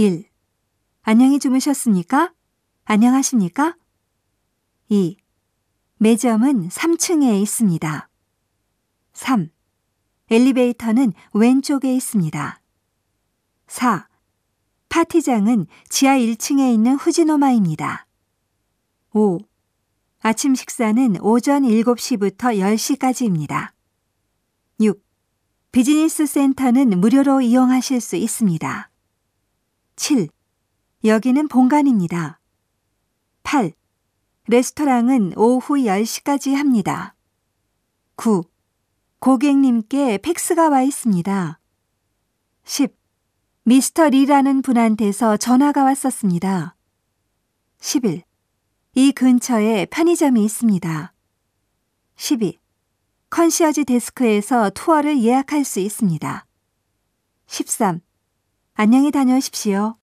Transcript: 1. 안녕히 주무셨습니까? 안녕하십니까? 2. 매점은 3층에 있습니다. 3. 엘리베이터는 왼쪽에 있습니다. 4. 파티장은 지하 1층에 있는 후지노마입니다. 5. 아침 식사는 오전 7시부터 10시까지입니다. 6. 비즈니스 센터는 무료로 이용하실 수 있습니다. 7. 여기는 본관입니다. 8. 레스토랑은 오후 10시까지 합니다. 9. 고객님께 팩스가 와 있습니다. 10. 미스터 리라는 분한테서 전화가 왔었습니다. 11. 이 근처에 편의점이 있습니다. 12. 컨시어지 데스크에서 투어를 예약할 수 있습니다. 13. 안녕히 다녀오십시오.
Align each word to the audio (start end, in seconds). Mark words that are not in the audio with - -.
1. 0.00 0.24
안녕히 1.02 1.38
주무셨습니까? 1.38 2.32
안녕하십니까? 2.86 3.76
2. 4.88 5.18
매점은 5.98 6.70
3층에 6.70 7.38
있습니다. 7.42 8.08
3. 9.12 9.50
엘리베이터는 10.30 11.12
왼쪽에 11.34 11.94
있습니다. 11.94 12.62
4. 13.66 14.08
파티장은 14.88 15.66
지하 15.90 16.16
1층에 16.16 16.72
있는 16.72 16.94
후지노마입니다. 16.94 18.06
5. 19.12 19.40
아침 20.20 20.54
식사는 20.54 21.20
오전 21.20 21.64
7시부터 21.64 22.56
10시까지입니다. 22.56 23.72
6. 24.80 25.04
비즈니스 25.72 26.24
센터는 26.24 26.98
무료로 27.00 27.42
이용하실 27.42 28.00
수 28.00 28.16
있습니다. 28.16 28.89
7. 30.00 30.28
여기는 31.04 31.48
본관입니다. 31.48 32.40
8. 33.42 33.74
레스토랑은 34.48 35.34
오후 35.36 35.74
10시까지 35.74 36.54
합니다. 36.54 37.14
9. 38.16 38.42
고객님께 39.18 40.16
팩스가 40.22 40.70
와 40.70 40.80
있습니다. 40.80 41.60
10. 42.64 42.96
미스터 43.64 44.08
리라는 44.08 44.62
분한테서 44.62 45.36
전화가 45.36 45.84
왔었습니다. 45.84 46.76
11. 47.80 48.22
이 48.94 49.12
근처에 49.12 49.84
편의점이 49.84 50.42
있습니다. 50.42 51.12
12. 52.16 52.58
컨시어지 53.28 53.84
데스크에서 53.84 54.70
투어를 54.70 55.22
예약할 55.22 55.62
수 55.62 55.78
있습니다. 55.78 56.46
13. 57.48 58.00
안녕히 58.82 59.10
다녀오십시오. 59.10 59.99